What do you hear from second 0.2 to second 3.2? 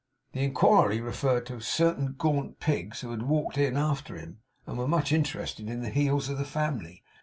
The inquiry referred to certain gaunt pigs, who